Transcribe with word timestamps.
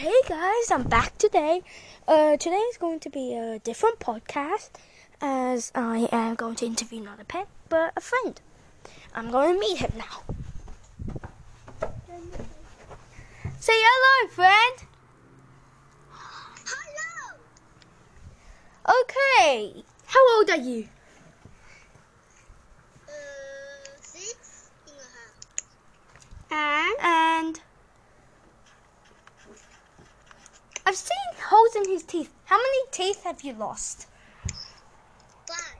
hey 0.00 0.20
guys, 0.26 0.70
I'm 0.70 0.84
back 0.84 1.18
today. 1.18 1.60
Uh, 2.08 2.38
today 2.38 2.56
is 2.56 2.78
going 2.78 3.00
to 3.00 3.10
be 3.10 3.34
a 3.34 3.58
different 3.58 3.98
podcast 3.98 4.70
as 5.20 5.70
I 5.74 6.08
am 6.10 6.36
going 6.36 6.54
to 6.56 6.64
interview 6.64 7.02
not 7.02 7.20
a 7.20 7.24
pet 7.24 7.48
but 7.68 7.92
a 7.98 8.00
friend. 8.00 8.40
I'm 9.14 9.30
going 9.30 9.52
to 9.52 9.60
meet 9.60 9.76
him 9.76 9.92
now. 9.98 10.22
Say 13.58 13.74
hello, 13.76 14.30
friend. 14.30 14.76
Hello. 16.64 17.36
Okay, 19.02 19.84
how 20.06 20.36
old 20.38 20.48
are 20.48 20.56
you? 20.56 20.88
Uh, 23.06 23.12
six 24.00 24.70
and 24.86 24.96
a 24.96 26.56
half. 26.56 26.96
And 26.96 27.50
and 27.50 27.60
I've 30.90 30.96
seen 30.96 31.34
in 31.82 31.90
his 31.90 32.02
teeth. 32.02 32.32
How 32.44 32.56
many 32.56 32.78
teeth 32.90 33.24
have 33.24 33.42
you 33.42 33.52
lost? 33.52 34.06
Five. 35.46 35.76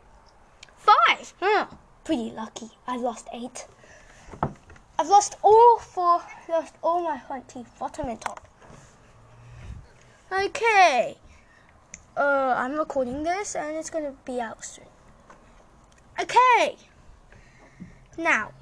Five. 0.77 1.35
Huh. 1.41 1.67
Pretty 2.05 2.31
lucky. 2.31 2.71
I 2.87 2.97
lost 2.97 3.29
eight. 3.33 3.67
I've 4.99 5.09
lost 5.09 5.37
all 5.43 5.79
four. 5.79 6.23
Lost 6.49 6.75
all 6.83 7.03
my 7.03 7.19
front 7.19 7.49
teeth, 7.49 7.71
bottom 7.79 8.09
and 8.09 8.21
top. 8.21 8.47
Okay. 10.33 11.17
Uh, 12.17 12.55
I'm 12.57 12.75
recording 12.75 13.23
this 13.23 13.55
and 13.55 13.77
it's 13.77 13.91
gonna 13.91 14.15
be 14.25 14.41
out 14.41 14.65
soon. 14.65 14.85
Okay. 16.21 16.77
Now, 18.19 18.53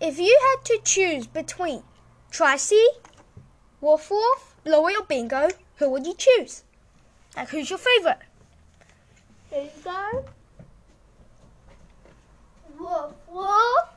if 0.00 0.18
you 0.18 0.38
had 0.50 0.64
to 0.64 0.80
choose 0.82 1.26
between 1.26 1.82
Tracy, 2.30 2.84
Wolf 3.80 4.10
Wolf, 4.10 4.56
Bluey, 4.64 4.94
or 4.96 5.04
Bingo, 5.04 5.48
who 5.76 5.90
would 5.90 6.06
you 6.06 6.14
choose? 6.14 6.64
Like, 7.36 7.48
who's 7.48 7.70
your 7.70 7.78
favorite? 7.78 8.18
Bingo. 9.50 10.24
Woof 12.78 13.12
woof. 13.28 13.88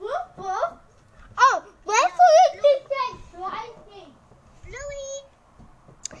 Woof 0.00 0.26
woof. 0.36 0.72
Oh, 1.38 1.64
where 1.84 2.08
for 2.08 2.30
you 2.54 2.60
to 2.60 2.88
say. 2.88 3.04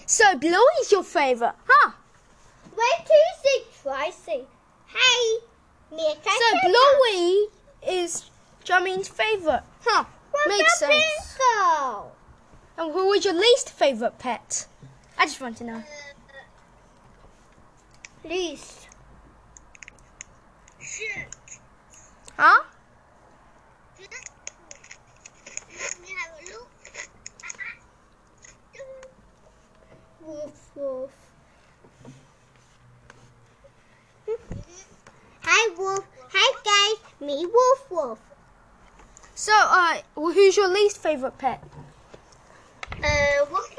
So, 0.06 0.36
Bluey's 0.38 0.92
your 0.92 1.02
favorite, 1.02 1.54
huh? 1.66 1.90
Where 2.74 2.98
to 3.04 3.14
say 3.42 3.64
Tracy? 3.82 4.46
Hey. 4.86 5.38
Me 5.90 6.14
So, 6.22 6.58
Bluey 6.62 7.48
is 7.86 8.30
Jia 8.64 8.82
Ming's 8.84 9.08
favorite, 9.08 9.62
huh? 9.84 10.04
Makes 10.46 10.78
sense. 10.78 11.38
Bingo. 11.38 12.12
And 12.76 12.92
who 12.92 13.08
was 13.08 13.24
your 13.24 13.34
least 13.34 13.70
favorite 13.70 14.18
pet? 14.18 14.66
I 15.18 15.26
just 15.26 15.40
want 15.40 15.56
to 15.58 15.64
know. 15.64 15.82
Least. 18.24 18.88
Shit. 20.80 21.36
Huh? 22.36 22.62
Let 24.00 24.10
me 26.00 26.08
have 26.18 26.32
a 26.40 26.42
look. 26.52 26.70
Woof 30.22 30.70
woof. 30.74 31.10
Hi 35.42 35.74
Wolf. 35.76 36.04
Hi 36.32 36.48
guys. 36.64 36.98
Me 37.20 37.46
Wolf 37.46 37.90
Wolf. 37.90 38.33
So, 39.44 39.52
uh, 39.52 39.98
who's 40.14 40.56
your 40.56 40.68
least 40.68 40.96
favorite 40.96 41.36
pet? 41.36 41.62
Uh, 42.94 43.44
Wolf. 43.50 43.76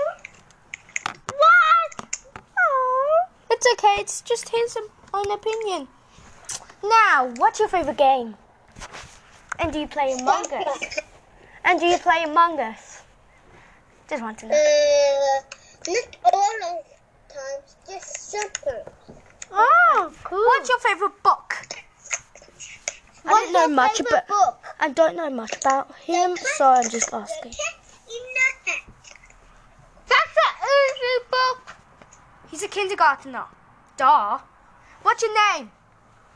What? 1.26 2.18
Oh, 2.60 3.26
it's 3.50 3.66
okay. 3.74 3.96
It's 3.98 4.22
just 4.22 4.50
his 4.50 4.78
own 5.12 5.32
opinion. 5.32 5.88
Now, 6.84 7.34
what's 7.38 7.58
your 7.58 7.68
favorite 7.68 7.98
game? 7.98 8.36
And 9.58 9.74
do 9.74 9.80
you 9.80 9.88
play 9.88 10.14
Among 10.14 10.46
Us? 10.54 11.00
And 11.64 11.80
do 11.80 11.88
you 11.88 11.98
play 11.98 12.22
Among 12.26 12.60
Us? 12.60 13.02
Just 14.08 14.22
want 14.22 14.38
to 14.38 14.46
know. 14.46 14.54
Uh, 14.54 15.42
not 15.88 16.18
all 16.32 16.78
of 16.78 16.86
times, 17.28 17.76
just 17.90 18.30
sometimes. 18.30 18.88
Oh, 19.52 20.14
cool. 20.26 20.46
What's 20.46 20.70
your 20.70 20.78
favorite 20.78 21.24
book? 21.24 21.56
I 23.28 23.30
don't 23.30 23.54
know 23.54 23.68
much 23.68 24.00
about. 24.00 24.28
book? 24.28 24.64
I 24.80 24.90
don't 24.90 25.16
know 25.16 25.30
much 25.30 25.56
about 25.58 25.96
him, 25.96 26.38
so 26.38 26.66
I'm 26.66 26.90
just 26.90 27.14
asking. 27.14 27.54
That's 30.08 30.38
an 30.38 30.54
easy 30.64 31.26
book. 31.32 31.76
He's 32.50 32.64
a 32.64 32.68
kindergartner. 32.68 33.46
Duh. 33.98 34.40
What's 35.02 35.24
your 35.24 35.34
name? 35.54 35.72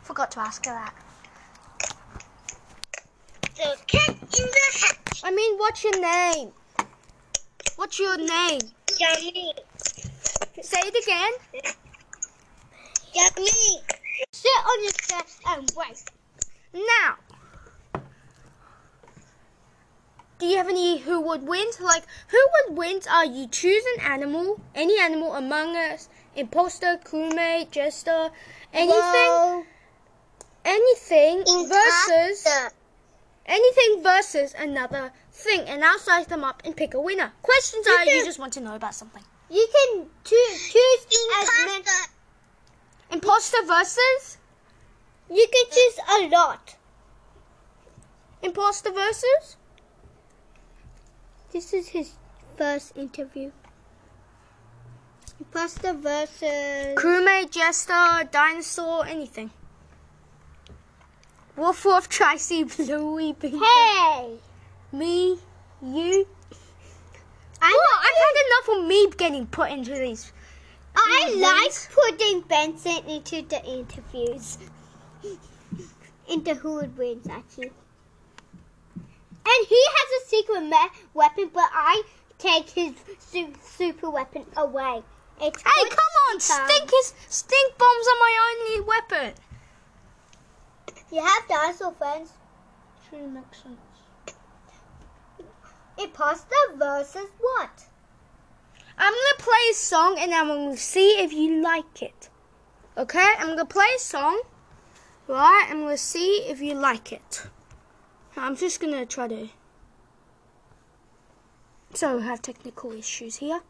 Forgot 0.01 0.31
to 0.31 0.39
ask 0.39 0.65
her 0.65 0.73
that. 0.73 0.93
The 3.55 3.77
cat 3.87 4.09
in 4.09 4.15
the 4.45 4.79
hat. 4.79 5.21
I 5.23 5.31
mean, 5.31 5.57
what's 5.57 5.83
your 5.83 5.99
name? 5.99 6.51
What's 7.75 7.99
your 7.99 8.17
name? 8.17 8.61
Yummy. 8.99 9.53
Say 10.61 10.79
it 10.79 10.95
again. 11.03 11.73
Yummy. 13.13 13.83
Sit 14.31 14.51
on 14.65 14.83
your 14.83 14.91
chest 14.93 15.41
and 15.47 15.71
wait. 15.75 16.03
Now, 16.73 17.17
do 20.37 20.45
you 20.45 20.57
have 20.57 20.69
any 20.69 20.99
who 20.99 21.19
would 21.21 21.43
win? 21.43 21.67
Like, 21.81 22.03
who 22.29 22.37
would 22.53 22.77
win? 22.77 23.01
Are 23.09 23.25
you 23.25 23.47
choose 23.47 23.83
an 23.97 24.03
animal, 24.05 24.61
any 24.75 24.99
animal 24.99 25.33
among 25.33 25.75
us, 25.75 26.09
imposter, 26.35 26.99
crewmate, 27.03 27.71
jester, 27.71 28.29
anything, 28.71 29.65
anything 30.63 31.43
versus 31.67 32.47
anything 33.45 34.03
versus 34.03 34.55
another 34.57 35.11
thing, 35.31 35.61
and 35.61 35.83
I'll 35.83 35.99
size 35.99 36.27
them 36.27 36.43
up 36.43 36.61
and 36.63 36.75
pick 36.75 36.93
a 36.93 37.01
winner. 37.01 37.33
Questions 37.41 37.87
are 37.87 38.05
you 38.05 38.23
just 38.23 38.39
want 38.39 38.53
to 38.53 38.61
know 38.61 38.75
about 38.75 38.93
something. 38.93 39.23
You 39.49 39.67
can 39.73 40.05
choose, 40.23 40.71
choose 40.71 41.05
as 41.41 41.49
many. 41.65 41.83
Imposter 43.11 43.65
versus 43.65 44.37
You 45.31 45.47
can 45.51 45.65
choose 45.71 45.99
a 46.09 46.27
lot. 46.29 46.75
imposter 48.41 48.91
versus. 48.91 49.57
This 51.51 51.73
is 51.73 51.89
his 51.89 52.13
first 52.57 52.97
interview. 52.97 53.51
Imposter 55.39 55.93
versus. 55.93 56.95
Crewmate, 56.95 57.51
jester, 57.51 58.27
dinosaur, 58.31 59.05
anything. 59.05 59.51
Wolf, 61.55 61.85
wolf, 61.85 62.09
Tracy, 62.09 62.63
Bluey, 62.77 63.33
Bingo. 63.33 63.59
Hey! 63.59 64.37
Me, 64.91 65.37
you. 65.81 66.27
I 67.61 67.71
Oh, 67.71 67.99
I've 68.01 68.19
had 68.25 68.45
enough 68.47 68.83
of 68.83 68.87
me 68.87 69.09
getting 69.17 69.45
put 69.45 69.69
into 69.71 69.93
these. 69.93 70.31
I 70.95 71.33
like 71.35 71.73
putting 71.93 72.41
Benson 72.41 73.03
into 73.07 73.41
the 73.43 73.63
interviews. 73.63 74.57
Into 76.27 76.53
who 76.55 76.75
would 76.75 76.97
wins, 76.97 77.27
actually. 77.27 77.71
And 78.95 79.67
he 79.67 79.81
has 79.95 80.21
a 80.23 80.27
secret 80.27 80.61
me- 80.61 80.99
weapon, 81.13 81.49
but 81.53 81.69
I 81.73 82.03
take 82.37 82.69
his 82.69 82.93
su- 83.19 83.53
super 83.63 84.09
weapon 84.09 84.45
away. 84.55 85.03
It's 85.41 85.61
Hey, 85.61 85.89
come 85.89 86.13
on! 86.29 86.39
time. 86.39 86.69
Stink 86.69 86.91
is 86.93 87.13
stink 87.29 87.77
bombs 87.77 88.07
are 88.07 88.19
my 88.19 88.33
only 88.51 88.81
weapon. 88.81 89.33
You 91.11 91.23
have 91.23 91.47
dinosaur 91.47 91.93
friends. 91.93 92.31
True 93.09 93.27
makes 93.27 93.63
sense. 93.63 93.79
Imposter 95.97 96.55
versus 96.75 97.27
what? 97.39 97.83
I'm 98.97 99.13
gonna 99.13 99.37
play 99.39 99.69
a 99.71 99.73
song 99.73 100.17
and 100.19 100.33
I'm 100.33 100.47
gonna 100.47 100.77
see 100.77 101.19
if 101.19 101.31
you 101.33 101.61
like 101.61 102.01
it. 102.01 102.29
Okay? 102.97 103.33
I'm 103.39 103.47
gonna 103.47 103.65
play 103.65 103.87
a 103.95 103.99
song. 103.99 104.41
Right? 105.29 105.67
I'm 105.69 105.81
gonna 105.81 105.95
see 105.95 106.37
if 106.47 106.59
you 106.59 106.73
like 106.73 107.11
it. 107.11 107.43
I'm 108.35 108.55
just 108.55 108.79
gonna 108.79 109.05
try 109.05 109.27
to. 109.27 109.49
So 111.93 112.17
we 112.17 112.23
have 112.23 112.41
technical 112.41 112.93
issues 112.93 113.35
here. 113.35 113.61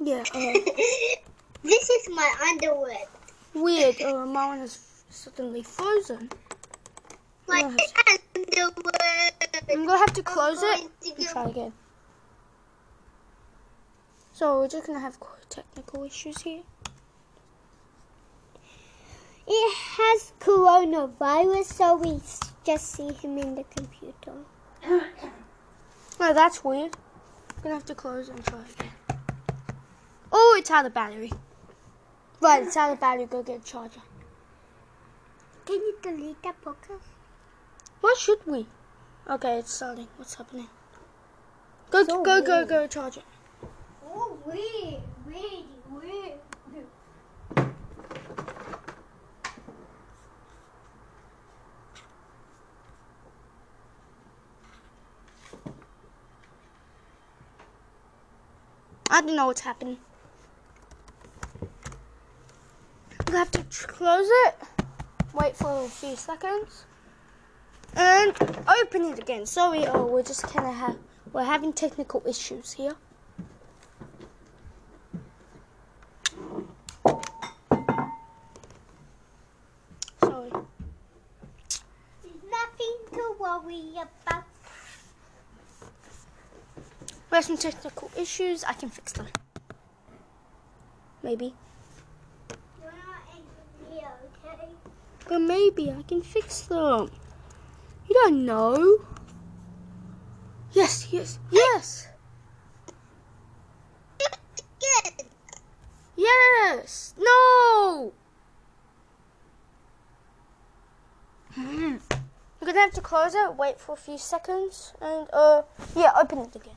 Yeah, 0.00 0.24
uh, 0.34 0.52
this 1.62 1.90
is 1.90 2.08
my 2.14 2.34
underwear. 2.50 2.98
weird. 3.54 4.00
Uh, 4.02 4.26
my 4.26 4.46
one 4.48 4.58
is 4.58 5.02
suddenly 5.08 5.62
frozen. 5.62 6.30
My 7.48 7.60
I'm 7.60 7.62
gonna 7.62 7.82
have 8.06 8.34
to- 8.34 8.40
underwear. 8.60 9.30
I'm 9.72 9.86
gonna 9.86 9.98
have 9.98 10.12
to 10.12 10.22
close 10.22 10.62
it 10.62 10.90
to 11.00 11.14
and 11.16 11.26
try 11.28 11.48
again. 11.48 11.72
So 14.38 14.60
we're 14.60 14.68
just 14.68 14.86
gonna 14.86 15.00
have 15.00 15.18
technical 15.48 16.04
issues 16.04 16.42
here. 16.42 16.62
It 19.48 19.74
has 19.96 20.32
coronavirus, 20.38 21.64
so 21.64 21.96
we 21.96 22.20
just 22.64 22.86
see 22.92 23.12
him 23.14 23.36
in 23.38 23.56
the 23.56 23.64
computer. 23.64 24.34
Oh, 26.20 26.34
that's 26.34 26.62
weird. 26.62 26.96
I'm 27.56 27.62
gonna 27.62 27.74
have 27.74 27.84
to 27.86 27.96
close 27.96 28.28
and 28.28 28.44
try 28.44 28.60
again. 28.60 28.92
Oh, 30.32 30.56
it's 30.58 30.70
out 30.70 30.86
of 30.86 30.94
battery. 30.94 31.32
Right, 32.40 32.62
it's 32.62 32.76
out 32.76 32.92
of 32.92 33.00
battery. 33.00 33.26
Go 33.26 33.42
get 33.42 33.60
a 33.62 33.64
charger. 33.64 34.02
Can 35.64 35.76
you 35.76 35.96
delete 36.00 36.42
that 36.44 36.60
podcast? 36.62 37.08
Why 38.00 38.14
should 38.18 38.46
we? 38.46 38.66
Okay, 39.28 39.58
it's 39.58 39.72
starting. 39.72 40.08
What's 40.16 40.34
happening? 40.34 40.68
Go, 41.90 42.04
So 42.04 42.22
go, 42.24 42.40
go, 42.40 42.56
weird. 42.58 42.68
go, 42.68 42.86
charge 42.86 43.16
it. 43.16 43.24
I 59.10 59.20
don't 59.20 59.34
know 59.34 59.46
what's 59.46 59.62
happening. 59.62 59.98
We 63.26 63.32
have 63.34 63.50
to 63.50 63.64
close 63.64 64.28
it. 64.46 64.54
Wait 65.34 65.56
for 65.56 65.84
a 65.84 65.88
few 65.88 66.14
seconds. 66.14 66.84
And 67.96 68.32
open 68.80 69.02
it 69.06 69.18
again. 69.18 69.44
Sorry, 69.44 69.86
oh, 69.86 70.06
we're 70.06 70.22
just 70.22 70.44
kind 70.44 70.68
of 70.68 70.74
ha- 70.74 70.96
we're 71.32 71.42
having 71.42 71.72
technical 71.72 72.22
issues 72.26 72.72
here. 72.72 72.94
Sorry. 80.20 80.50
Nothing 82.50 82.96
to 83.14 83.36
worry 83.40 83.94
about. 83.96 84.44
We 87.30 87.36
have 87.36 87.44
some 87.44 87.58
technical 87.58 88.10
issues. 88.16 88.64
I 88.64 88.72
can 88.72 88.88
fix 88.90 89.12
them. 89.12 89.26
Maybe. 91.22 91.54
You're 92.80 92.92
okay? 95.30 95.38
Maybe 95.38 95.90
I 95.90 96.02
can 96.02 96.22
fix 96.22 96.62
them. 96.62 97.10
You 98.08 98.14
don't 98.14 98.46
know. 98.46 99.04
Yes, 100.72 101.08
yes, 101.12 101.38
yes. 101.50 102.08
Yes. 106.18 107.14
No. 107.16 108.12
Hmm. 111.54 111.96
We're 112.60 112.66
gonna 112.66 112.80
have 112.80 112.92
to 112.94 113.00
close 113.00 113.34
it. 113.34 113.54
Wait 113.56 113.78
for 113.78 113.92
a 113.92 113.96
few 113.96 114.18
seconds, 114.18 114.94
and 115.00 115.28
uh, 115.32 115.62
yeah, 115.94 116.12
open 116.20 116.38
it 116.38 116.56
again. 116.56 116.74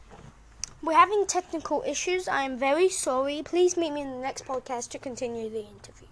We're 0.84 0.94
having 0.94 1.28
technical 1.28 1.84
issues. 1.86 2.28
I 2.28 2.42
am 2.42 2.58
very 2.58 2.90
sorry. 2.90 3.44
Please 3.46 3.78
meet 3.78 3.94
me 3.94 4.02
in 4.02 4.10
the 4.10 4.18
next 4.18 4.46
podcast 4.46 4.90
to 4.90 4.98
continue 4.98 5.48
the 5.48 5.60
interview. 5.60 6.08